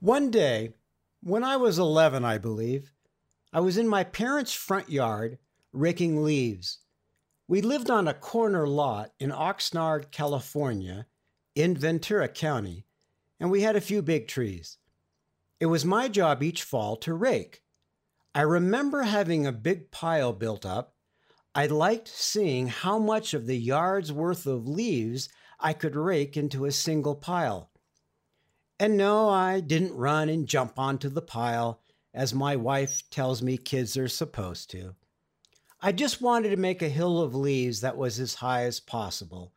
One 0.00 0.30
day, 0.30 0.74
when 1.24 1.42
I 1.42 1.56
was 1.56 1.76
11, 1.76 2.24
I 2.24 2.38
believe, 2.38 2.92
I 3.52 3.58
was 3.58 3.76
in 3.76 3.88
my 3.88 4.04
parents' 4.04 4.52
front 4.52 4.88
yard 4.88 5.38
raking 5.72 6.22
leaves. 6.22 6.78
We 7.48 7.62
lived 7.62 7.90
on 7.90 8.06
a 8.06 8.14
corner 8.14 8.68
lot 8.68 9.12
in 9.18 9.30
Oxnard, 9.30 10.12
California, 10.12 11.06
in 11.56 11.76
Ventura 11.76 12.28
County, 12.28 12.86
and 13.40 13.50
we 13.50 13.62
had 13.62 13.74
a 13.74 13.80
few 13.80 14.00
big 14.00 14.28
trees. 14.28 14.78
It 15.58 15.66
was 15.66 15.84
my 15.84 16.06
job 16.06 16.44
each 16.44 16.62
fall 16.62 16.94
to 16.98 17.12
rake. 17.12 17.64
I 18.36 18.42
remember 18.42 19.02
having 19.02 19.46
a 19.46 19.52
big 19.52 19.90
pile 19.90 20.32
built 20.32 20.64
up. 20.64 20.94
I 21.56 21.66
liked 21.66 22.06
seeing 22.06 22.68
how 22.68 23.00
much 23.00 23.34
of 23.34 23.46
the 23.48 23.58
yard's 23.58 24.12
worth 24.12 24.46
of 24.46 24.68
leaves 24.68 25.28
I 25.58 25.72
could 25.72 25.96
rake 25.96 26.36
into 26.36 26.66
a 26.66 26.70
single 26.70 27.16
pile. 27.16 27.72
And 28.80 28.96
no, 28.96 29.28
I 29.28 29.58
didn't 29.58 29.96
run 29.96 30.28
and 30.28 30.46
jump 30.46 30.78
onto 30.78 31.08
the 31.08 31.22
pile 31.22 31.80
as 32.14 32.32
my 32.32 32.54
wife 32.54 33.02
tells 33.10 33.42
me 33.42 33.56
kids 33.56 33.96
are 33.96 34.08
supposed 34.08 34.70
to. 34.70 34.94
I 35.80 35.92
just 35.92 36.20
wanted 36.20 36.50
to 36.50 36.56
make 36.56 36.80
a 36.82 36.88
hill 36.88 37.20
of 37.20 37.34
leaves 37.34 37.80
that 37.80 37.96
was 37.96 38.20
as 38.20 38.34
high 38.34 38.64
as 38.64 38.78
possible. 38.78 39.52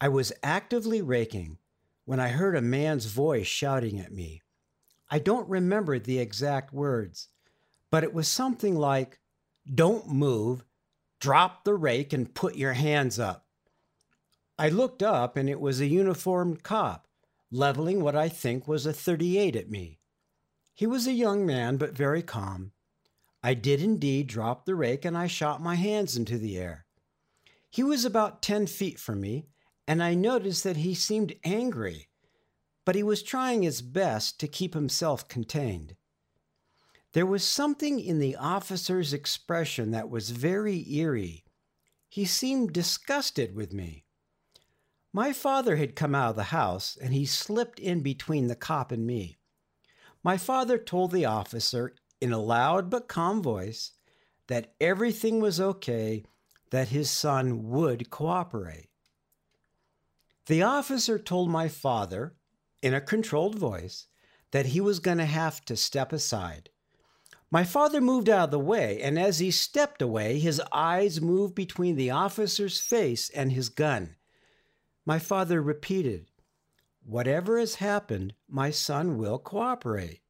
I 0.00 0.08
was 0.08 0.32
actively 0.42 1.00
raking 1.00 1.58
when 2.04 2.20
I 2.20 2.28
heard 2.28 2.56
a 2.56 2.62
man's 2.62 3.06
voice 3.06 3.46
shouting 3.46 3.98
at 3.98 4.12
me. 4.12 4.42
I 5.10 5.18
don't 5.18 5.48
remember 5.48 5.98
the 5.98 6.18
exact 6.18 6.72
words, 6.72 7.28
but 7.90 8.04
it 8.04 8.12
was 8.12 8.28
something 8.28 8.74
like, 8.76 9.20
Don't 9.72 10.08
move, 10.08 10.64
drop 11.20 11.64
the 11.64 11.74
rake, 11.74 12.12
and 12.12 12.34
put 12.34 12.56
your 12.56 12.72
hands 12.72 13.18
up. 13.18 13.46
I 14.58 14.68
looked 14.68 15.02
up, 15.02 15.36
and 15.36 15.48
it 15.48 15.60
was 15.60 15.80
a 15.80 15.86
uniformed 15.86 16.62
cop 16.62 17.06
leveling 17.52 18.00
what 18.00 18.16
I 18.16 18.30
think 18.30 18.66
was 18.66 18.86
a 18.86 18.92
38 18.92 19.54
at 19.54 19.70
me. 19.70 20.00
He 20.74 20.86
was 20.86 21.06
a 21.06 21.12
young 21.12 21.44
man, 21.44 21.76
but 21.76 21.96
very 21.96 22.22
calm. 22.22 22.72
I 23.42 23.54
did 23.54 23.82
indeed 23.82 24.26
drop 24.26 24.64
the 24.64 24.74
rake 24.74 25.04
and 25.04 25.18
I 25.18 25.26
shot 25.26 25.60
my 25.60 25.74
hands 25.74 26.16
into 26.16 26.38
the 26.38 26.56
air. 26.56 26.86
He 27.70 27.82
was 27.82 28.04
about 28.04 28.42
10 28.42 28.66
feet 28.66 28.98
from 28.98 29.20
me, 29.20 29.46
and 29.86 30.02
I 30.02 30.14
noticed 30.14 30.64
that 30.64 30.78
he 30.78 30.94
seemed 30.94 31.34
angry, 31.44 32.08
but 32.84 32.94
he 32.94 33.02
was 33.02 33.22
trying 33.22 33.62
his 33.62 33.82
best 33.82 34.40
to 34.40 34.48
keep 34.48 34.74
himself 34.74 35.28
contained. 35.28 35.96
There 37.12 37.26
was 37.26 37.44
something 37.44 38.00
in 38.00 38.18
the 38.18 38.36
officer's 38.36 39.12
expression 39.12 39.90
that 39.90 40.08
was 40.08 40.30
very 40.30 40.90
eerie. 40.90 41.44
He 42.08 42.24
seemed 42.24 42.72
disgusted 42.72 43.54
with 43.54 43.72
me. 43.72 44.01
My 45.14 45.34
father 45.34 45.76
had 45.76 45.94
come 45.94 46.14
out 46.14 46.30
of 46.30 46.36
the 46.36 46.44
house, 46.44 46.96
and 47.00 47.12
he 47.12 47.26
slipped 47.26 47.78
in 47.78 48.00
between 48.00 48.46
the 48.46 48.56
cop 48.56 48.90
and 48.90 49.06
me. 49.06 49.36
My 50.24 50.38
father 50.38 50.78
told 50.78 51.12
the 51.12 51.26
officer 51.26 51.94
in 52.20 52.32
a 52.32 52.38
loud 52.38 52.88
but 52.88 53.08
calm 53.08 53.42
voice 53.42 53.92
that 54.46 54.74
everything 54.80 55.40
was 55.40 55.60
okay, 55.60 56.24
that 56.70 56.88
his 56.88 57.10
son 57.10 57.68
would 57.68 58.08
cooperate. 58.08 58.88
The 60.46 60.62
officer 60.62 61.18
told 61.18 61.50
my 61.50 61.68
father, 61.68 62.34
in 62.80 62.94
a 62.94 63.00
controlled 63.00 63.58
voice, 63.58 64.06
that 64.50 64.66
he 64.66 64.80
was 64.80 64.98
going 64.98 65.18
to 65.18 65.26
have 65.26 65.62
to 65.66 65.76
step 65.76 66.12
aside. 66.12 66.70
My 67.50 67.64
father 67.64 68.00
moved 68.00 68.30
out 68.30 68.44
of 68.44 68.50
the 68.50 68.58
way, 68.58 69.02
and 69.02 69.18
as 69.18 69.38
he 69.38 69.50
stepped 69.50 70.00
away, 70.00 70.38
his 70.38 70.60
eyes 70.72 71.20
moved 71.20 71.54
between 71.54 71.96
the 71.96 72.10
officer's 72.10 72.80
face 72.80 73.28
and 73.28 73.52
his 73.52 73.68
gun. 73.68 74.16
My 75.04 75.18
father 75.18 75.60
repeated, 75.60 76.26
Whatever 77.04 77.58
has 77.58 77.76
happened, 77.76 78.34
my 78.48 78.70
son 78.70 79.18
will 79.18 79.38
cooperate. 79.38 80.20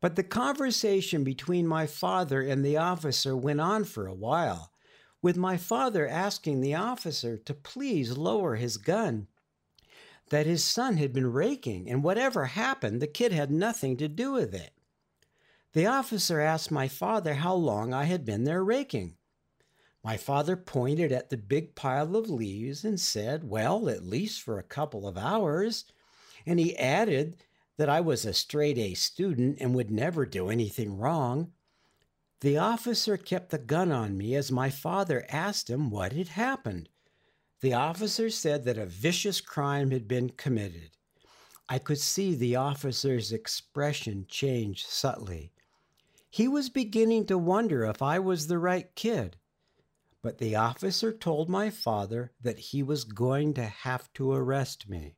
But 0.00 0.16
the 0.16 0.22
conversation 0.22 1.24
between 1.24 1.66
my 1.66 1.86
father 1.86 2.42
and 2.42 2.64
the 2.64 2.76
officer 2.76 3.34
went 3.34 3.60
on 3.60 3.84
for 3.84 4.06
a 4.06 4.14
while, 4.14 4.72
with 5.22 5.36
my 5.36 5.56
father 5.56 6.06
asking 6.06 6.60
the 6.60 6.74
officer 6.74 7.38
to 7.38 7.54
please 7.54 8.18
lower 8.18 8.56
his 8.56 8.76
gun, 8.76 9.28
that 10.28 10.46
his 10.46 10.62
son 10.62 10.98
had 10.98 11.12
been 11.12 11.32
raking, 11.32 11.88
and 11.88 12.04
whatever 12.04 12.46
happened, 12.46 13.00
the 13.00 13.06
kid 13.06 13.32
had 13.32 13.50
nothing 13.50 13.96
to 13.96 14.08
do 14.08 14.32
with 14.32 14.54
it. 14.54 14.72
The 15.72 15.86
officer 15.86 16.40
asked 16.40 16.70
my 16.70 16.88
father 16.88 17.34
how 17.34 17.54
long 17.54 17.94
I 17.94 18.04
had 18.04 18.24
been 18.24 18.44
there 18.44 18.62
raking. 18.62 19.16
My 20.06 20.16
father 20.16 20.56
pointed 20.56 21.10
at 21.10 21.30
the 21.30 21.36
big 21.36 21.74
pile 21.74 22.14
of 22.14 22.30
leaves 22.30 22.84
and 22.84 23.00
said, 23.00 23.42
Well, 23.42 23.88
at 23.88 24.06
least 24.06 24.40
for 24.40 24.56
a 24.56 24.62
couple 24.62 25.08
of 25.08 25.18
hours. 25.18 25.84
And 26.46 26.60
he 26.60 26.76
added 26.76 27.38
that 27.76 27.88
I 27.88 28.00
was 28.00 28.24
a 28.24 28.32
straight 28.32 28.78
A 28.78 28.94
student 28.94 29.58
and 29.60 29.74
would 29.74 29.90
never 29.90 30.24
do 30.24 30.48
anything 30.48 30.96
wrong. 30.96 31.50
The 32.40 32.56
officer 32.56 33.16
kept 33.16 33.50
the 33.50 33.58
gun 33.58 33.90
on 33.90 34.16
me 34.16 34.36
as 34.36 34.52
my 34.52 34.70
father 34.70 35.26
asked 35.28 35.68
him 35.68 35.90
what 35.90 36.12
had 36.12 36.28
happened. 36.28 36.88
The 37.60 37.74
officer 37.74 38.30
said 38.30 38.62
that 38.62 38.78
a 38.78 38.86
vicious 38.86 39.40
crime 39.40 39.90
had 39.90 40.06
been 40.06 40.30
committed. 40.30 40.92
I 41.68 41.80
could 41.80 41.98
see 41.98 42.36
the 42.36 42.54
officer's 42.54 43.32
expression 43.32 44.26
change 44.28 44.86
subtly. 44.86 45.50
He 46.30 46.46
was 46.46 46.70
beginning 46.70 47.26
to 47.26 47.36
wonder 47.36 47.84
if 47.84 48.00
I 48.02 48.20
was 48.20 48.46
the 48.46 48.60
right 48.60 48.94
kid. 48.94 49.36
But 50.22 50.38
the 50.38 50.56
officer 50.56 51.12
told 51.12 51.48
my 51.48 51.70
father 51.70 52.32
that 52.40 52.58
he 52.58 52.82
was 52.82 53.04
going 53.04 53.54
to 53.54 53.64
have 53.64 54.12
to 54.14 54.32
arrest 54.32 54.88
me. 54.88 55.16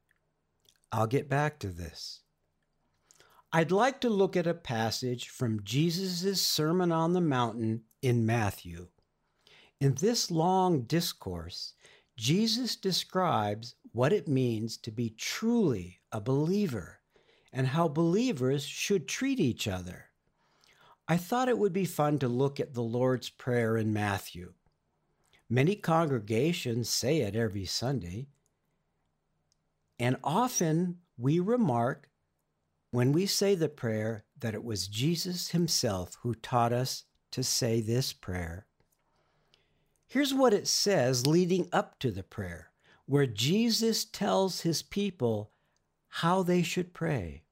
I'll 0.93 1.07
get 1.07 1.29
back 1.29 1.59
to 1.61 1.69
this. 1.69 2.21
I'd 3.53 3.73
like 3.73 4.01
to 4.03 4.11
look 4.11 4.37
at 4.37 4.47
a 4.47 4.53
passage 4.53 5.29
from 5.29 5.65
Jesus' 5.65 6.43
Sermon 6.43 6.93
on 6.93 7.15
the 7.15 7.21
Mountain 7.21 7.85
in 8.03 8.27
Matthew. 8.27 8.89
In 9.81 9.95
this 9.95 10.31
long 10.31 10.83
discourse, 10.83 11.73
Jesus 12.17 12.77
describes 12.77 13.77
what 13.93 14.13
it 14.13 14.29
means 14.29 14.77
to 14.79 14.91
be 14.91 15.11
truly 15.11 16.01
a 16.13 16.21
believer 16.21 17.01
and 17.53 17.69
how 17.69 17.89
believers 17.89 18.65
should 18.65 19.09
treat 19.09 19.41
each 19.41 19.67
other. 19.67 20.07
I 21.07 21.17
thought 21.17 21.49
it 21.49 21.59
would 21.59 21.73
be 21.73 21.87
fun 21.87 22.19
to 22.19 22.29
look 22.29 22.61
at 22.61 22.75
the 22.75 22.83
Lord's 22.83 23.31
Prayer 23.31 23.79
in 23.79 23.93
Matthew. 23.93 24.53
Many 25.51 25.77
congregations 25.77 26.91
say 26.91 27.21
it 27.21 27.35
every 27.35 27.65
Sunday. 27.65 28.27
And 29.99 30.17
often 30.23 30.99
we 31.17 31.41
remark 31.41 32.11
when 32.91 33.13
we 33.13 33.27
say 33.27 33.55
the 33.55 33.69
prayer 33.69 34.25
that 34.39 34.55
it 34.55 34.63
was 34.63 34.89
Jesus 34.89 35.51
himself 35.51 36.17
who 36.23 36.35
taught 36.35 36.73
us 36.73 37.05
to 37.31 37.43
say 37.43 37.81
this 37.81 38.13
prayer. 38.13 38.67
Here's 40.07 40.33
what 40.33 40.55
it 40.55 40.67
says 40.67 41.27
leading 41.27 41.69
up 41.73 41.99
to 42.01 42.11
the 42.11 42.23
prayer, 42.23 42.71
where 43.07 43.27
Jesus 43.27 44.05
tells 44.05 44.63
his 44.63 44.83
people 44.83 45.53
how 46.09 46.43
they 46.43 46.63
should 46.63 46.95
pray. 46.95 47.43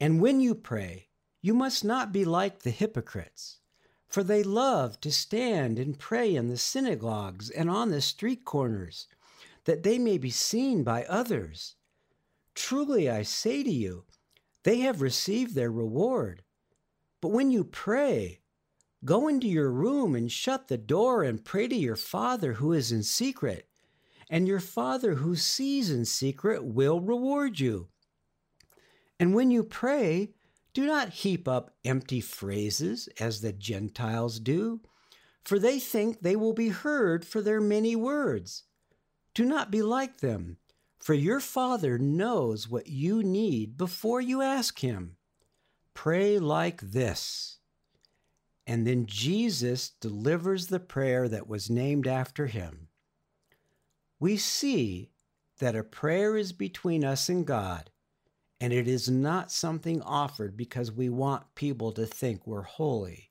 And 0.00 0.20
when 0.20 0.40
you 0.40 0.54
pray, 0.54 1.08
you 1.40 1.54
must 1.54 1.84
not 1.84 2.12
be 2.12 2.24
like 2.24 2.60
the 2.60 2.70
hypocrites 2.70 3.60
for 4.08 4.22
they 4.22 4.42
love 4.42 5.00
to 5.00 5.10
stand 5.10 5.78
and 5.78 5.98
pray 5.98 6.34
in 6.34 6.48
the 6.48 6.56
synagogues 6.56 7.50
and 7.50 7.68
on 7.68 7.90
the 7.90 8.00
street 8.00 8.44
corners, 8.44 9.08
that 9.64 9.82
they 9.82 9.98
may 9.98 10.16
be 10.18 10.30
seen 10.30 10.84
by 10.84 11.04
others. 11.04 11.74
Truly 12.54 13.10
I 13.10 13.22
say 13.22 13.62
to 13.62 13.70
you, 13.70 14.04
they 14.62 14.78
have 14.78 15.02
received 15.02 15.54
their 15.54 15.70
reward. 15.70 16.42
But 17.20 17.28
when 17.28 17.50
you 17.50 17.64
pray, 17.64 18.40
go 19.04 19.28
into 19.28 19.46
your 19.46 19.70
room 19.70 20.14
and 20.14 20.30
shut 20.30 20.68
the 20.68 20.78
door 20.78 21.22
and 21.22 21.44
pray 21.44 21.68
to 21.68 21.74
your 21.74 21.96
Father 21.96 22.54
who 22.54 22.72
is 22.72 22.92
in 22.92 23.02
secret, 23.02 23.68
and 24.30 24.48
your 24.48 24.60
Father 24.60 25.14
who 25.14 25.36
sees 25.36 25.90
in 25.90 26.04
secret 26.04 26.64
will 26.64 27.00
reward 27.00 27.60
you. 27.60 27.88
And 29.18 29.34
when 29.34 29.50
you 29.50 29.62
pray, 29.62 30.30
do 30.76 30.84
not 30.84 31.08
heap 31.08 31.48
up 31.48 31.70
empty 31.86 32.20
phrases 32.20 33.08
as 33.18 33.40
the 33.40 33.50
Gentiles 33.54 34.38
do, 34.38 34.82
for 35.42 35.58
they 35.58 35.78
think 35.78 36.20
they 36.20 36.36
will 36.36 36.52
be 36.52 36.68
heard 36.68 37.24
for 37.24 37.40
their 37.40 37.62
many 37.62 37.96
words. 37.96 38.64
Do 39.32 39.46
not 39.46 39.70
be 39.70 39.80
like 39.80 40.18
them, 40.20 40.58
for 40.98 41.14
your 41.14 41.40
Father 41.40 41.96
knows 41.96 42.68
what 42.68 42.88
you 42.88 43.22
need 43.22 43.78
before 43.78 44.20
you 44.20 44.42
ask 44.42 44.80
Him. 44.80 45.16
Pray 45.94 46.38
like 46.38 46.82
this. 46.82 47.56
And 48.66 48.86
then 48.86 49.06
Jesus 49.06 49.88
delivers 49.88 50.66
the 50.66 50.78
prayer 50.78 51.26
that 51.26 51.48
was 51.48 51.70
named 51.70 52.06
after 52.06 52.48
him. 52.48 52.88
We 54.20 54.36
see 54.36 55.08
that 55.58 55.74
a 55.74 55.82
prayer 55.82 56.36
is 56.36 56.52
between 56.52 57.02
us 57.02 57.30
and 57.30 57.46
God 57.46 57.88
and 58.60 58.72
it 58.72 58.88
is 58.88 59.08
not 59.08 59.52
something 59.52 60.00
offered 60.02 60.56
because 60.56 60.90
we 60.90 61.08
want 61.08 61.54
people 61.54 61.92
to 61.92 62.06
think 62.06 62.46
we're 62.46 62.62
holy. 62.62 63.30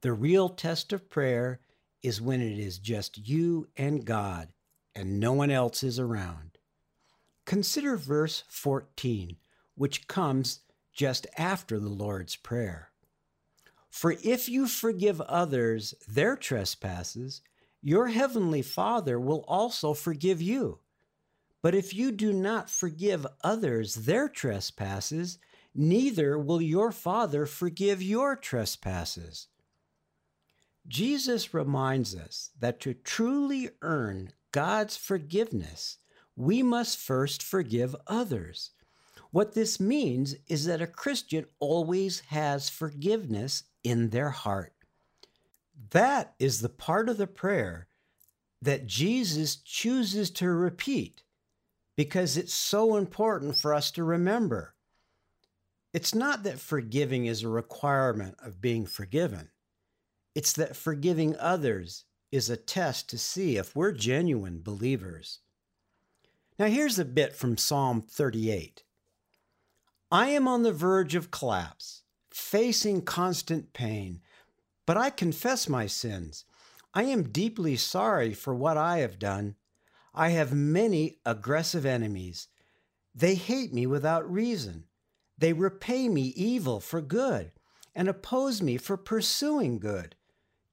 The 0.00 0.12
real 0.12 0.48
test 0.48 0.92
of 0.92 1.08
prayer 1.08 1.60
is 2.02 2.20
when 2.20 2.40
it 2.40 2.58
is 2.58 2.78
just 2.78 3.28
you 3.28 3.68
and 3.76 4.04
God 4.04 4.48
and 4.94 5.20
no 5.20 5.32
one 5.32 5.50
else 5.50 5.82
is 5.82 5.98
around. 5.98 6.58
Consider 7.46 7.96
verse 7.96 8.44
14, 8.48 9.36
which 9.74 10.08
comes 10.08 10.60
just 10.92 11.26
after 11.38 11.78
the 11.78 11.88
Lord's 11.88 12.36
Prayer. 12.36 12.90
For 13.88 14.16
if 14.22 14.48
you 14.48 14.66
forgive 14.66 15.20
others 15.20 15.94
their 16.08 16.36
trespasses, 16.36 17.42
your 17.80 18.08
heavenly 18.08 18.62
Father 18.62 19.18
will 19.18 19.44
also 19.48 19.92
forgive 19.92 20.40
you. 20.40 20.78
But 21.62 21.74
if 21.76 21.94
you 21.94 22.10
do 22.10 22.32
not 22.32 22.68
forgive 22.68 23.24
others 23.42 23.94
their 23.94 24.28
trespasses, 24.28 25.38
neither 25.74 26.36
will 26.36 26.60
your 26.60 26.90
Father 26.90 27.46
forgive 27.46 28.02
your 28.02 28.34
trespasses. 28.34 29.46
Jesus 30.88 31.54
reminds 31.54 32.16
us 32.16 32.50
that 32.58 32.80
to 32.80 32.94
truly 32.94 33.70
earn 33.80 34.32
God's 34.50 34.96
forgiveness, 34.96 35.98
we 36.34 36.62
must 36.62 36.98
first 36.98 37.42
forgive 37.42 37.94
others. 38.08 38.70
What 39.30 39.54
this 39.54 39.78
means 39.78 40.34
is 40.48 40.64
that 40.66 40.82
a 40.82 40.86
Christian 40.86 41.46
always 41.60 42.20
has 42.20 42.68
forgiveness 42.68 43.62
in 43.84 44.10
their 44.10 44.30
heart. 44.30 44.74
That 45.90 46.34
is 46.38 46.60
the 46.60 46.68
part 46.68 47.08
of 47.08 47.18
the 47.18 47.26
prayer 47.26 47.86
that 48.60 48.86
Jesus 48.86 49.56
chooses 49.56 50.30
to 50.32 50.48
repeat 50.50 51.22
because 51.96 52.36
it's 52.36 52.54
so 52.54 52.96
important 52.96 53.56
for 53.56 53.74
us 53.74 53.90
to 53.92 54.04
remember. 54.04 54.74
It's 55.92 56.14
not 56.14 56.42
that 56.44 56.58
forgiving 56.58 57.26
is 57.26 57.42
a 57.42 57.48
requirement 57.48 58.36
of 58.42 58.60
being 58.60 58.86
forgiven, 58.86 59.50
it's 60.34 60.52
that 60.54 60.76
forgiving 60.76 61.36
others 61.36 62.04
is 62.30 62.48
a 62.48 62.56
test 62.56 63.10
to 63.10 63.18
see 63.18 63.58
if 63.58 63.76
we're 63.76 63.92
genuine 63.92 64.62
believers. 64.62 65.40
Now, 66.58 66.66
here's 66.66 66.98
a 66.98 67.04
bit 67.04 67.36
from 67.36 67.58
Psalm 67.58 68.00
38 68.00 68.84
I 70.10 70.28
am 70.28 70.48
on 70.48 70.62
the 70.62 70.72
verge 70.72 71.14
of 71.14 71.30
collapse, 71.30 72.02
facing 72.30 73.02
constant 73.02 73.72
pain, 73.72 74.20
but 74.86 74.96
I 74.96 75.10
confess 75.10 75.68
my 75.68 75.86
sins. 75.86 76.44
I 76.94 77.04
am 77.04 77.30
deeply 77.30 77.76
sorry 77.76 78.34
for 78.34 78.54
what 78.54 78.76
I 78.76 78.98
have 78.98 79.18
done. 79.18 79.56
I 80.14 80.30
have 80.30 80.52
many 80.52 81.18
aggressive 81.24 81.86
enemies. 81.86 82.48
They 83.14 83.34
hate 83.34 83.72
me 83.72 83.86
without 83.86 84.30
reason. 84.30 84.84
They 85.38 85.52
repay 85.52 86.08
me 86.08 86.32
evil 86.36 86.80
for 86.80 87.00
good 87.00 87.52
and 87.94 88.08
oppose 88.08 88.62
me 88.62 88.76
for 88.76 88.96
pursuing 88.96 89.78
good. 89.78 90.16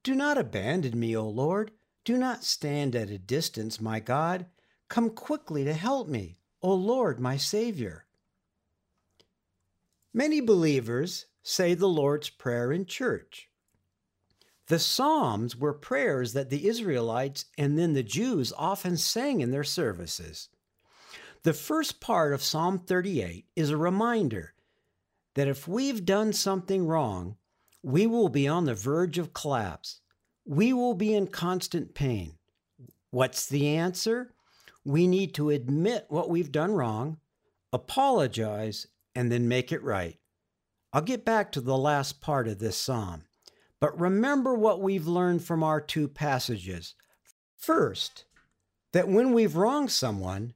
Do 0.02 0.14
not 0.14 0.38
abandon 0.38 0.98
me, 0.98 1.16
O 1.16 1.28
Lord. 1.28 1.72
Do 2.04 2.16
not 2.16 2.44
stand 2.44 2.96
at 2.96 3.10
a 3.10 3.18
distance, 3.18 3.80
my 3.80 4.00
God. 4.00 4.46
Come 4.88 5.10
quickly 5.10 5.64
to 5.64 5.74
help 5.74 6.08
me, 6.08 6.38
O 6.62 6.72
Lord, 6.72 7.20
my 7.20 7.36
Savior. 7.36 8.06
Many 10.14 10.40
believers 10.40 11.26
say 11.42 11.74
the 11.74 11.88
Lord's 11.88 12.30
Prayer 12.30 12.72
in 12.72 12.86
church. 12.86 13.49
The 14.70 14.78
Psalms 14.78 15.56
were 15.56 15.72
prayers 15.72 16.32
that 16.34 16.48
the 16.48 16.68
Israelites 16.68 17.46
and 17.58 17.76
then 17.76 17.94
the 17.94 18.04
Jews 18.04 18.52
often 18.56 18.96
sang 18.96 19.40
in 19.40 19.50
their 19.50 19.64
services. 19.64 20.48
The 21.42 21.52
first 21.52 22.00
part 22.00 22.32
of 22.32 22.40
Psalm 22.40 22.78
38 22.78 23.46
is 23.56 23.70
a 23.70 23.76
reminder 23.76 24.54
that 25.34 25.48
if 25.48 25.66
we've 25.66 26.04
done 26.04 26.32
something 26.32 26.86
wrong, 26.86 27.34
we 27.82 28.06
will 28.06 28.28
be 28.28 28.46
on 28.46 28.66
the 28.66 28.76
verge 28.76 29.18
of 29.18 29.34
collapse. 29.34 30.02
We 30.44 30.72
will 30.72 30.94
be 30.94 31.14
in 31.14 31.26
constant 31.26 31.92
pain. 31.92 32.38
What's 33.10 33.48
the 33.48 33.66
answer? 33.66 34.34
We 34.84 35.08
need 35.08 35.34
to 35.34 35.50
admit 35.50 36.06
what 36.10 36.30
we've 36.30 36.52
done 36.52 36.74
wrong, 36.74 37.18
apologize, 37.72 38.86
and 39.16 39.32
then 39.32 39.48
make 39.48 39.72
it 39.72 39.82
right. 39.82 40.20
I'll 40.92 41.02
get 41.02 41.24
back 41.24 41.50
to 41.52 41.60
the 41.60 41.76
last 41.76 42.20
part 42.20 42.46
of 42.46 42.60
this 42.60 42.76
psalm, 42.76 43.24
but 43.80 43.98
remember 43.98 44.54
what 44.54 44.80
we've 44.80 45.06
learned 45.06 45.42
from 45.42 45.62
our 45.62 45.80
two 45.80 46.06
passages. 46.06 46.94
First, 47.56 48.24
that 48.92 49.08
when 49.08 49.32
we've 49.32 49.56
wronged 49.56 49.90
someone, 49.90 50.54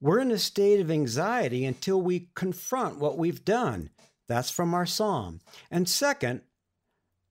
we're 0.00 0.20
in 0.20 0.30
a 0.30 0.38
state 0.38 0.80
of 0.80 0.90
anxiety 0.90 1.64
until 1.64 2.00
we 2.00 2.30
confront 2.34 2.98
what 2.98 3.18
we've 3.18 3.44
done. 3.44 3.90
That's 4.28 4.50
from 4.50 4.74
our 4.74 4.86
psalm. 4.86 5.40
And 5.70 5.88
second, 5.88 6.42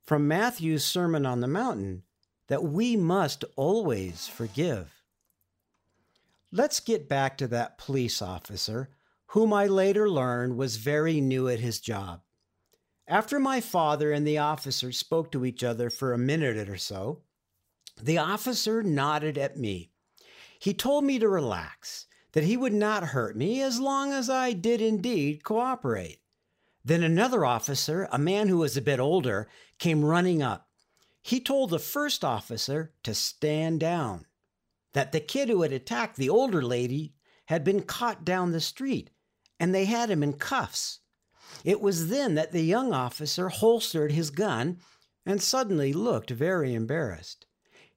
from 0.04 0.28
Matthew's 0.28 0.84
Sermon 0.84 1.26
on 1.26 1.40
the 1.40 1.48
Mountain, 1.48 2.04
that 2.48 2.64
we 2.64 2.96
must 2.96 3.46
always 3.56 4.28
forgive. 4.28 5.04
Let's 6.52 6.80
get 6.80 7.08
back 7.08 7.38
to 7.38 7.48
that 7.48 7.78
police 7.78 8.22
officer, 8.22 8.90
whom 9.28 9.54
I 9.54 9.68
later 9.68 10.10
learned 10.10 10.58
was 10.58 10.78
very 10.78 11.22
new 11.22 11.48
at 11.48 11.60
his 11.60 11.80
job. 11.80 12.22
After 13.10 13.40
my 13.40 13.60
father 13.60 14.12
and 14.12 14.26
the 14.26 14.38
officer 14.38 14.92
spoke 14.92 15.32
to 15.32 15.44
each 15.44 15.64
other 15.64 15.90
for 15.90 16.14
a 16.14 16.18
minute 16.20 16.70
or 16.70 16.78
so, 16.78 17.24
the 18.00 18.20
officer 18.20 18.84
nodded 18.84 19.36
at 19.36 19.58
me. 19.58 19.90
He 20.60 20.76
told 20.76 21.04
me 21.04 21.18
to 21.18 21.28
relax, 21.28 22.06
that 22.34 22.44
he 22.44 22.56
would 22.56 22.74
not 22.74 23.06
hurt 23.06 23.36
me 23.36 23.64
as 23.64 23.80
long 23.80 24.14
as 24.14 24.30
I 24.30 24.54
did 24.54 24.80
indeed 24.80 25.44
cooperate. 25.44 26.20
Then 26.86 27.02
another 27.02 27.44
officer, 27.44 28.08
a 28.12 28.20
man 28.20 28.48
who 28.48 28.60
was 28.60 28.78
a 28.78 28.82
bit 28.82 29.00
older, 29.00 29.50
came 29.80 30.06
running 30.06 30.44
up. 30.44 30.70
He 31.24 31.40
told 31.40 31.72
the 31.72 31.80
first 31.80 32.24
officer 32.24 32.94
to 33.02 33.16
stand 33.16 33.80
down, 33.80 34.28
that 34.94 35.12
the 35.14 35.20
kid 35.20 35.50
who 35.50 35.64
had 35.64 35.74
attacked 35.74 36.18
the 36.18 36.30
older 36.30 36.62
lady 36.62 37.16
had 37.46 37.64
been 37.64 37.82
caught 37.82 38.24
down 38.24 38.52
the 38.52 38.62
street, 38.62 39.10
and 39.60 39.74
they 39.74 39.86
had 39.86 40.12
him 40.12 40.22
in 40.22 40.34
cuffs. 40.34 41.00
It 41.64 41.82
was 41.82 42.08
then 42.08 42.36
that 42.36 42.52
the 42.52 42.62
young 42.62 42.94
officer 42.94 43.50
holstered 43.50 44.12
his 44.12 44.30
gun 44.30 44.80
and 45.26 45.42
suddenly 45.42 45.94
looked 45.94 46.30
very 46.30 46.74
embarrassed. 46.74 47.46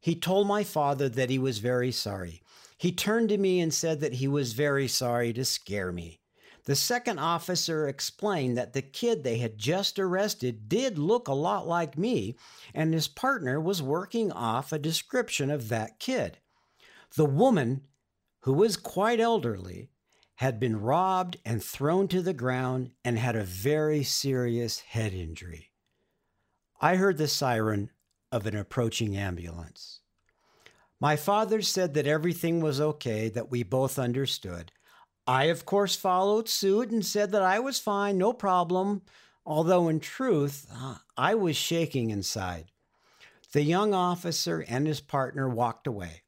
He 0.00 0.16
told 0.16 0.46
my 0.46 0.64
father 0.64 1.08
that 1.08 1.30
he 1.30 1.38
was 1.38 1.58
very 1.58 1.92
sorry. 1.92 2.42
He 2.76 2.90
turned 2.90 3.28
to 3.28 3.38
me 3.38 3.60
and 3.60 3.72
said 3.72 4.00
that 4.00 4.14
he 4.14 4.26
was 4.26 4.54
very 4.54 4.88
sorry 4.88 5.32
to 5.34 5.44
scare 5.44 5.92
me. 5.92 6.18
The 6.64 6.74
second 6.74 7.18
officer 7.18 7.88
explained 7.88 8.56
that 8.58 8.72
the 8.72 8.82
kid 8.82 9.22
they 9.22 9.38
had 9.38 9.58
just 9.58 9.98
arrested 9.98 10.68
did 10.68 10.98
look 10.98 11.28
a 11.28 11.32
lot 11.32 11.66
like 11.66 11.96
me, 11.96 12.36
and 12.74 12.92
his 12.92 13.08
partner 13.08 13.60
was 13.60 13.82
working 13.82 14.30
off 14.32 14.72
a 14.72 14.78
description 14.78 15.50
of 15.50 15.68
that 15.68 16.00
kid. 16.00 16.38
The 17.14 17.24
woman, 17.24 17.82
who 18.40 18.52
was 18.52 18.76
quite 18.76 19.20
elderly, 19.20 19.90
had 20.36 20.58
been 20.58 20.80
robbed 20.80 21.36
and 21.44 21.62
thrown 21.62 22.08
to 22.08 22.22
the 22.22 22.32
ground 22.32 22.90
and 23.04 23.18
had 23.18 23.36
a 23.36 23.44
very 23.44 24.02
serious 24.02 24.80
head 24.80 25.12
injury. 25.12 25.70
I 26.80 26.96
heard 26.96 27.18
the 27.18 27.28
siren 27.28 27.90
of 28.32 28.46
an 28.46 28.56
approaching 28.56 29.16
ambulance. 29.16 30.00
My 30.98 31.16
father 31.16 31.62
said 31.62 31.94
that 31.94 32.06
everything 32.06 32.60
was 32.60 32.80
okay, 32.80 33.28
that 33.28 33.50
we 33.50 33.62
both 33.62 33.98
understood. 33.98 34.72
I, 35.26 35.44
of 35.44 35.64
course, 35.64 35.94
followed 35.94 36.48
suit 36.48 36.90
and 36.90 37.04
said 37.04 37.30
that 37.32 37.42
I 37.42 37.60
was 37.60 37.78
fine, 37.78 38.18
no 38.18 38.32
problem, 38.32 39.02
although 39.44 39.88
in 39.88 40.00
truth, 40.00 40.66
uh, 40.72 40.96
I 41.16 41.34
was 41.34 41.56
shaking 41.56 42.10
inside. 42.10 42.66
The 43.52 43.62
young 43.62 43.94
officer 43.94 44.64
and 44.66 44.86
his 44.86 45.00
partner 45.00 45.48
walked 45.48 45.86
away. 45.86 46.22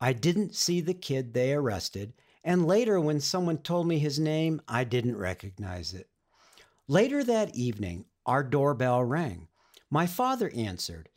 I 0.00 0.14
didn't 0.14 0.54
see 0.54 0.80
the 0.80 0.94
kid 0.94 1.34
they 1.34 1.52
arrested, 1.52 2.14
and 2.42 2.66
later, 2.66 3.00
when 3.00 3.20
someone 3.20 3.58
told 3.58 3.86
me 3.86 3.98
his 3.98 4.18
name, 4.18 4.60
I 4.66 4.84
didn't 4.84 5.18
recognize 5.18 5.92
it. 5.92 6.08
Later 6.88 7.22
that 7.24 7.54
evening, 7.54 8.06
our 8.26 8.42
doorbell 8.42 9.04
rang. 9.04 9.48
My 9.90 10.06
father 10.06 10.50
answered, 10.54 11.08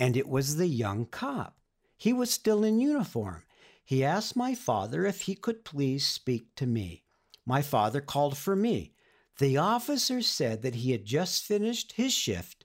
and 0.00 0.16
it 0.16 0.28
was 0.28 0.56
the 0.56 0.66
young 0.66 1.06
cop. 1.06 1.56
He 1.96 2.12
was 2.12 2.30
still 2.30 2.64
in 2.64 2.80
uniform. 2.80 3.44
He 3.84 4.04
asked 4.04 4.36
my 4.36 4.54
father 4.54 5.04
if 5.04 5.22
he 5.22 5.34
could 5.34 5.64
please 5.64 6.06
speak 6.06 6.54
to 6.56 6.66
me. 6.66 7.04
My 7.44 7.62
father 7.62 8.00
called 8.00 8.36
for 8.36 8.56
me. 8.56 8.94
The 9.38 9.56
officer 9.56 10.22
said 10.22 10.62
that 10.62 10.76
he 10.76 10.92
had 10.92 11.04
just 11.04 11.44
finished 11.44 11.92
his 11.92 12.12
shift 12.12 12.64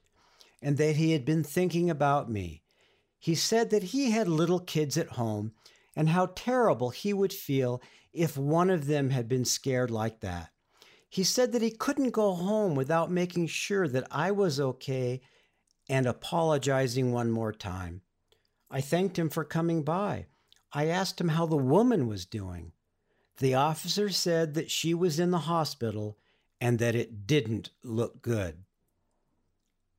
and 0.62 0.76
that 0.76 0.96
he 0.96 1.12
had 1.12 1.24
been 1.24 1.44
thinking 1.44 1.90
about 1.90 2.30
me. 2.30 2.62
He 3.18 3.34
said 3.34 3.70
that 3.70 3.84
he 3.84 4.10
had 4.10 4.28
little 4.28 4.60
kids 4.60 4.96
at 4.96 5.10
home 5.10 5.52
and 5.98 6.10
how 6.10 6.26
terrible 6.36 6.90
he 6.90 7.12
would 7.12 7.32
feel 7.32 7.82
if 8.12 8.38
one 8.38 8.70
of 8.70 8.86
them 8.86 9.10
had 9.10 9.28
been 9.28 9.44
scared 9.44 9.90
like 9.90 10.20
that. 10.20 10.50
He 11.08 11.24
said 11.24 11.50
that 11.50 11.62
he 11.62 11.72
couldn't 11.72 12.12
go 12.12 12.34
home 12.34 12.76
without 12.76 13.10
making 13.10 13.48
sure 13.48 13.88
that 13.88 14.06
I 14.08 14.30
was 14.30 14.60
okay 14.60 15.20
and 15.88 16.06
apologizing 16.06 17.10
one 17.10 17.32
more 17.32 17.52
time. 17.52 18.02
I 18.70 18.80
thanked 18.80 19.18
him 19.18 19.28
for 19.28 19.42
coming 19.42 19.82
by. 19.82 20.26
I 20.72 20.86
asked 20.86 21.20
him 21.20 21.30
how 21.30 21.46
the 21.46 21.56
woman 21.56 22.06
was 22.06 22.26
doing. 22.26 22.70
The 23.38 23.54
officer 23.54 24.08
said 24.10 24.54
that 24.54 24.70
she 24.70 24.94
was 24.94 25.18
in 25.18 25.32
the 25.32 25.38
hospital 25.38 26.16
and 26.60 26.78
that 26.78 26.94
it 26.94 27.26
didn't 27.26 27.70
look 27.82 28.22
good. 28.22 28.58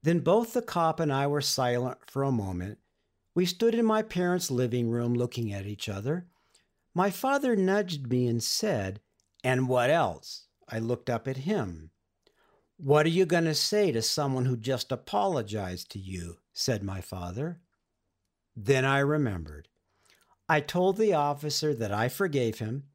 Then 0.02 0.20
both 0.20 0.54
the 0.54 0.62
cop 0.62 1.02
and 1.02 1.12
I 1.12 1.28
were 1.28 1.42
silent 1.42 1.98
for 2.08 2.24
a 2.24 2.32
moment. 2.32 2.78
We 3.40 3.46
stood 3.46 3.74
in 3.74 3.86
my 3.86 4.02
parents' 4.02 4.52
living 4.52 4.90
room 4.90 5.14
looking 5.14 5.54
at 5.54 5.66
each 5.66 5.88
other. 5.88 6.28
My 6.94 7.10
father 7.10 7.56
nudged 7.56 8.10
me 8.12 8.28
and 8.28 8.44
said, 8.44 9.00
And 9.46 9.70
what 9.70 9.90
else? 9.90 10.48
I 10.68 10.80
looked 10.80 11.10
up 11.10 11.26
at 11.26 11.38
him. 11.38 11.92
What 12.76 13.06
are 13.06 13.16
you 13.18 13.26
going 13.26 13.46
to 13.46 13.56
say 13.56 13.94
to 13.94 14.02
someone 14.02 14.44
who 14.44 14.58
just 14.58 14.92
apologized 14.92 15.90
to 15.92 16.00
you? 16.00 16.40
said 16.52 16.84
my 16.84 17.00
father. 17.00 17.62
Then 18.58 18.84
I 18.84 19.00
remembered. 19.00 19.70
I 20.50 20.60
told 20.60 20.98
the 20.98 21.14
officer 21.14 21.74
that 21.74 21.94
I 21.94 22.10
forgave 22.10 22.60
him 22.60 22.88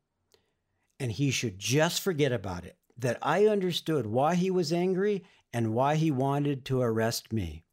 and 1.01 1.11
he 1.11 1.31
should 1.31 1.59
just 1.59 2.03
forget 2.03 2.33
about 2.33 2.67
it, 2.67 2.77
that 2.99 3.17
I 3.23 3.47
understood 3.47 4.05
why 4.05 4.35
he 4.35 4.51
was 4.51 4.75
angry 4.75 5.25
and 5.55 5.73
why 5.73 5.95
he 5.97 6.11
wanted 6.11 6.67
to 6.67 6.83
arrest 6.83 7.33
me. 7.33 7.65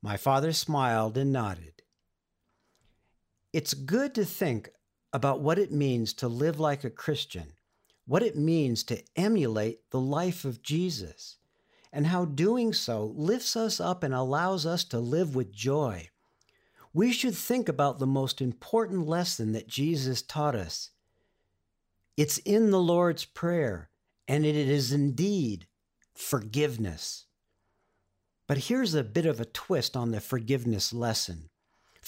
My 0.00 0.16
father 0.16 0.52
smiled 0.52 1.18
and 1.18 1.32
nodded. 1.32 1.77
It's 3.52 3.74
good 3.74 4.14
to 4.14 4.24
think 4.24 4.70
about 5.12 5.40
what 5.40 5.58
it 5.58 5.72
means 5.72 6.12
to 6.14 6.28
live 6.28 6.60
like 6.60 6.84
a 6.84 6.90
Christian 6.90 7.52
what 8.08 8.22
it 8.22 8.36
means 8.36 8.82
to 8.84 9.02
emulate 9.16 9.90
the 9.90 10.00
life 10.00 10.46
of 10.46 10.62
Jesus, 10.62 11.36
and 11.92 12.06
how 12.06 12.24
doing 12.24 12.72
so 12.72 13.12
lifts 13.14 13.54
us 13.54 13.80
up 13.80 14.02
and 14.02 14.14
allows 14.14 14.64
us 14.64 14.82
to 14.82 14.98
live 14.98 15.36
with 15.36 15.52
joy. 15.52 16.08
We 16.94 17.12
should 17.12 17.34
think 17.34 17.68
about 17.68 17.98
the 17.98 18.06
most 18.06 18.40
important 18.40 19.06
lesson 19.06 19.52
that 19.52 19.68
Jesus 19.68 20.22
taught 20.22 20.54
us. 20.54 20.90
It's 22.16 22.38
in 22.38 22.70
the 22.70 22.80
Lord's 22.80 23.26
Prayer, 23.26 23.90
and 24.26 24.46
it 24.46 24.56
is 24.56 24.90
indeed 24.90 25.66
forgiveness. 26.14 27.26
But 28.46 28.56
here's 28.56 28.94
a 28.94 29.04
bit 29.04 29.26
of 29.26 29.38
a 29.38 29.44
twist 29.44 29.98
on 29.98 30.12
the 30.12 30.20
forgiveness 30.22 30.94
lesson 30.94 31.50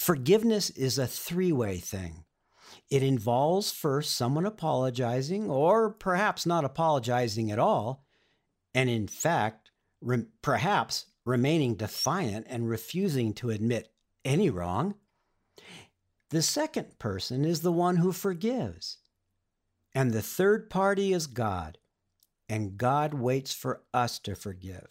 forgiveness 0.00 0.70
is 0.70 0.98
a 0.98 1.06
three 1.06 1.52
way 1.52 1.76
thing. 1.76 2.24
It 2.88 3.02
involves 3.02 3.70
first 3.70 4.16
someone 4.16 4.46
apologizing, 4.46 5.50
or 5.50 5.90
perhaps 5.90 6.46
not 6.46 6.64
apologizing 6.64 7.52
at 7.52 7.58
all, 7.58 8.06
and 8.74 8.88
in 8.88 9.06
fact, 9.06 9.70
re- 10.00 10.24
perhaps 10.40 11.04
remaining 11.26 11.74
defiant 11.74 12.46
and 12.48 12.68
refusing 12.68 13.34
to 13.34 13.50
admit 13.50 13.92
any 14.24 14.48
wrong. 14.48 14.94
The 16.30 16.42
second 16.42 16.98
person 16.98 17.44
is 17.44 17.60
the 17.60 17.72
one 17.72 17.96
who 17.96 18.12
forgives. 18.12 18.98
And 19.94 20.12
the 20.12 20.22
third 20.22 20.70
party 20.70 21.12
is 21.12 21.26
God, 21.26 21.76
and 22.48 22.78
God 22.78 23.12
waits 23.12 23.52
for 23.52 23.82
us 23.92 24.18
to 24.20 24.34
forgive. 24.34 24.88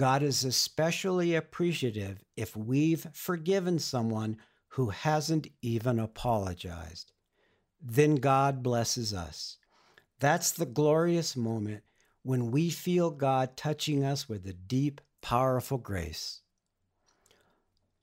God 0.00 0.22
is 0.22 0.46
especially 0.46 1.34
appreciative 1.34 2.24
if 2.34 2.56
we've 2.56 3.06
forgiven 3.12 3.78
someone 3.78 4.38
who 4.68 4.88
hasn't 4.88 5.48
even 5.60 5.98
apologized. 6.00 7.12
Then 7.82 8.14
God 8.14 8.62
blesses 8.62 9.12
us. 9.12 9.58
That's 10.18 10.52
the 10.52 10.64
glorious 10.64 11.36
moment 11.36 11.82
when 12.22 12.50
we 12.50 12.70
feel 12.70 13.10
God 13.10 13.58
touching 13.58 14.02
us 14.02 14.26
with 14.26 14.46
a 14.46 14.54
deep, 14.54 15.02
powerful 15.20 15.76
grace. 15.76 16.40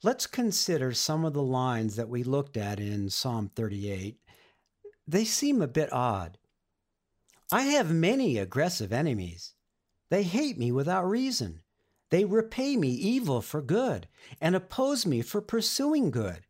Let's 0.03 0.27
consider 0.27 0.93
some 0.93 1.25
of 1.25 1.33
the 1.33 1.41
lines 1.41 1.95
that 1.95 2.09
we 2.09 2.23
looked 2.23 2.57
at 2.57 2.79
in 2.79 3.09
Psalm 3.09 3.49
38. 3.55 4.19
They 5.07 5.25
seem 5.25 5.63
a 5.63 5.67
bit 5.67 5.91
odd. 5.91 6.37
I 7.51 7.63
have 7.63 7.91
many 7.91 8.37
aggressive 8.37 8.93
enemies. 8.93 9.55
They 10.11 10.21
hate 10.21 10.59
me 10.59 10.71
without 10.71 11.09
reason. 11.09 11.61
They 12.09 12.25
repay 12.25 12.77
me 12.77 12.89
evil 12.89 13.41
for 13.41 13.61
good 13.61 14.07
and 14.39 14.55
oppose 14.55 15.05
me 15.05 15.21
for 15.21 15.41
pursuing 15.41 16.11
good. 16.11 16.45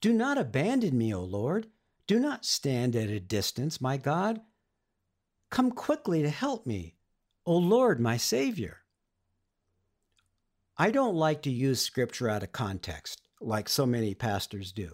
Do 0.00 0.12
not 0.12 0.38
abandon 0.38 0.98
me, 0.98 1.14
O 1.14 1.22
Lord. 1.22 1.68
Do 2.06 2.18
not 2.18 2.44
stand 2.44 2.94
at 2.94 3.08
a 3.08 3.20
distance, 3.20 3.80
my 3.80 3.96
God. 3.96 4.40
Come 5.50 5.70
quickly 5.70 6.22
to 6.22 6.30
help 6.30 6.66
me, 6.66 6.96
O 7.44 7.56
Lord, 7.56 8.00
my 8.00 8.16
Savior. 8.16 8.78
I 10.76 10.90
don't 10.90 11.14
like 11.14 11.42
to 11.42 11.50
use 11.50 11.80
scripture 11.80 12.28
out 12.28 12.42
of 12.42 12.52
context 12.52 13.22
like 13.40 13.68
so 13.68 13.86
many 13.86 14.14
pastors 14.14 14.72
do. 14.72 14.92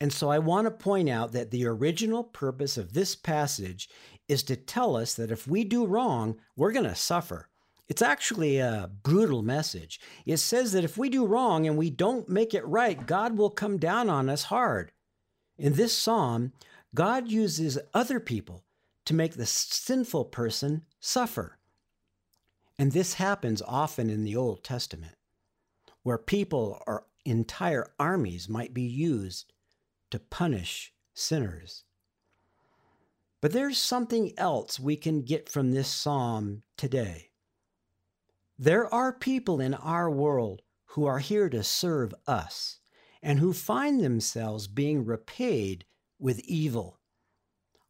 And 0.00 0.12
so 0.12 0.30
I 0.30 0.38
want 0.38 0.66
to 0.66 0.70
point 0.70 1.08
out 1.08 1.32
that 1.32 1.50
the 1.50 1.66
original 1.66 2.22
purpose 2.22 2.76
of 2.76 2.92
this 2.92 3.16
passage 3.16 3.88
is 4.28 4.42
to 4.44 4.56
tell 4.56 4.96
us 4.96 5.14
that 5.14 5.32
if 5.32 5.48
we 5.48 5.64
do 5.64 5.86
wrong, 5.86 6.38
we're 6.56 6.72
going 6.72 6.84
to 6.84 6.94
suffer. 6.94 7.48
It's 7.88 8.02
actually 8.02 8.58
a 8.58 8.90
brutal 9.02 9.42
message. 9.42 9.98
It 10.26 10.36
says 10.36 10.72
that 10.72 10.84
if 10.84 10.98
we 10.98 11.08
do 11.08 11.24
wrong 11.26 11.66
and 11.66 11.78
we 11.78 11.88
don't 11.88 12.28
make 12.28 12.52
it 12.52 12.66
right, 12.66 13.06
God 13.06 13.38
will 13.38 13.50
come 13.50 13.78
down 13.78 14.10
on 14.10 14.28
us 14.28 14.44
hard. 14.44 14.92
In 15.56 15.72
this 15.72 15.96
psalm, 15.96 16.52
God 16.94 17.30
uses 17.30 17.78
other 17.94 18.20
people 18.20 18.64
to 19.06 19.14
make 19.14 19.34
the 19.34 19.46
sinful 19.46 20.26
person 20.26 20.82
suffer. 21.00 21.58
And 22.78 22.92
this 22.92 23.14
happens 23.14 23.62
often 23.66 24.10
in 24.10 24.22
the 24.22 24.36
Old 24.36 24.62
Testament, 24.62 25.16
where 26.02 26.18
people 26.18 26.82
or 26.86 27.06
entire 27.24 27.86
armies 27.98 28.48
might 28.48 28.74
be 28.74 28.82
used 28.82 29.52
to 30.10 30.18
punish 30.18 30.92
sinners. 31.14 31.84
But 33.40 33.52
there's 33.52 33.78
something 33.78 34.32
else 34.36 34.78
we 34.78 34.96
can 34.96 35.22
get 35.22 35.48
from 35.48 35.70
this 35.70 35.88
psalm 35.88 36.62
today. 36.76 37.27
There 38.58 38.92
are 38.92 39.12
people 39.12 39.60
in 39.60 39.74
our 39.74 40.10
world 40.10 40.62
who 40.86 41.06
are 41.06 41.20
here 41.20 41.48
to 41.48 41.62
serve 41.62 42.12
us 42.26 42.80
and 43.22 43.38
who 43.38 43.52
find 43.52 44.00
themselves 44.00 44.66
being 44.66 45.04
repaid 45.04 45.84
with 46.18 46.40
evil. 46.40 46.98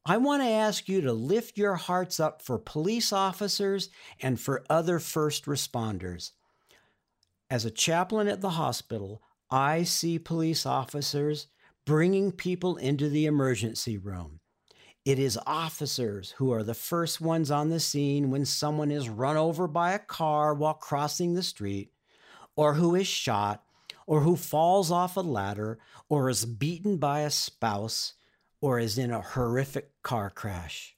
I 0.05 0.19
want 0.19 0.43
to 0.43 0.49
ask 0.49 0.89
you 0.89 1.01
to 1.01 1.13
lift 1.13 1.57
your 1.57 1.77
hearts 1.77 2.21
up 2.21 2.43
for 2.43 2.59
police 2.59 3.13
officers 3.13 3.89
and 4.21 4.39
for 4.39 4.65
other 4.69 4.99
first 4.99 5.47
responders. 5.47 6.33
As 7.51 7.65
a 7.65 7.71
chaplain 7.71 8.29
at 8.29 8.43
the 8.43 8.51
hospital, 8.51 9.23
I 9.51 9.85
see 9.85 10.19
police 10.19 10.67
officers 10.67 11.47
bringing 11.87 12.31
people 12.31 12.77
into 12.77 13.09
the 13.09 13.25
emergency 13.25 13.97
room. 13.97 14.41
It 15.05 15.19
is 15.19 15.39
officers 15.47 16.33
who 16.33 16.53
are 16.53 16.63
the 16.63 16.75
first 16.75 17.21
ones 17.21 17.51
on 17.51 17.71
the 17.71 17.81
scene 17.81 18.31
when 18.31 18.45
someone 18.45 18.91
is 18.91 19.09
run 19.09 19.37
over 19.37 19.67
by 19.67 19.93
a 19.93 19.99
car 19.99 20.53
while 20.55 20.75
crossing 20.75 21.35
the 21.35 21.43
street, 21.43 21.93
or 22.57 22.75
who 22.75 22.95
is 22.95 23.07
shot, 23.07 23.65
or 24.07 24.21
who 24.21 24.37
falls 24.37 24.91
off 24.91 25.17
a 25.17 25.21
ladder, 25.21 25.79
or 26.09 26.29
is 26.29 26.45
beaten 26.45 26.97
by 26.99 27.21
a 27.21 27.31
spouse, 27.31 28.15
or 28.61 28.79
is 28.79 28.99
in 28.99 29.11
a 29.11 29.23
horrific 29.23 29.91
car 30.03 30.31
crash. 30.31 30.97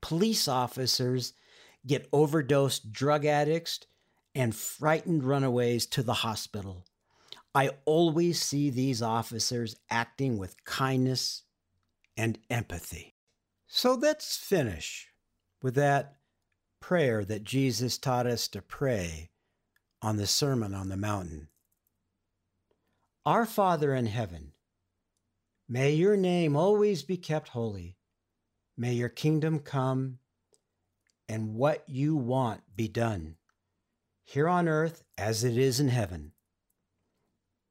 Police 0.00 0.48
officers 0.48 1.32
get 1.86 2.08
overdosed 2.12 2.92
drug 2.92 3.24
addicts 3.24 3.80
and 4.34 4.54
frightened 4.54 5.24
runaways 5.24 5.86
to 5.86 6.02
the 6.02 6.14
hospital. 6.14 6.84
I 7.54 7.70
always 7.84 8.40
see 8.40 8.70
these 8.70 9.00
officers 9.00 9.76
acting 9.88 10.38
with 10.38 10.62
kindness 10.64 11.42
and 12.16 12.38
empathy. 12.50 13.14
So 13.66 13.94
let's 13.94 14.36
finish 14.36 15.08
with 15.62 15.74
that 15.74 16.16
prayer 16.80 17.24
that 17.24 17.44
Jesus 17.44 17.98
taught 17.98 18.26
us 18.26 18.46
to 18.48 18.62
pray 18.62 19.30
on 20.02 20.16
the 20.16 20.26
Sermon 20.26 20.74
on 20.74 20.88
the 20.90 20.96
Mountain. 20.96 21.48
Our 23.24 23.46
Father 23.46 23.94
in 23.94 24.06
heaven, 24.06 24.52
may 25.68 25.92
your 25.92 26.16
name 26.16 26.56
always 26.56 27.02
be 27.02 27.16
kept 27.16 27.48
holy. 27.48 27.96
May 28.76 28.92
your 28.92 29.08
kingdom 29.08 29.60
come 29.60 30.18
and 31.28 31.54
what 31.54 31.84
you 31.88 32.16
want 32.16 32.60
be 32.76 32.86
done, 32.86 33.36
here 34.24 34.48
on 34.48 34.68
earth 34.68 35.02
as 35.16 35.42
it 35.42 35.56
is 35.56 35.80
in 35.80 35.88
heaven. 35.88 36.32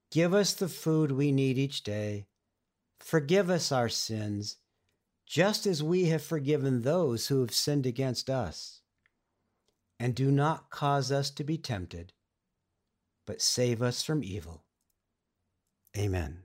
Give 0.10 0.34
us 0.34 0.54
the 0.54 0.70
food 0.70 1.12
we 1.12 1.32
need 1.32 1.58
each 1.58 1.84
day. 1.84 2.26
Forgive 3.04 3.50
us 3.50 3.72
our 3.72 3.90
sins 3.90 4.58
just 5.26 5.68
as 5.68 5.84
we 5.84 6.06
have 6.06 6.24
forgiven 6.24 6.82
those 6.82 7.28
who 7.28 7.42
have 7.42 7.54
sinned 7.54 7.86
against 7.86 8.30
us. 8.30 8.82
And 10.00 10.16
do 10.16 10.32
not 10.32 10.70
cause 10.70 11.12
us 11.12 11.30
to 11.32 11.44
be 11.44 11.58
tempted, 11.58 12.14
but 13.28 13.42
save 13.42 13.82
us 13.82 14.04
from 14.04 14.24
evil. 14.24 14.64
Amen. 15.98 16.44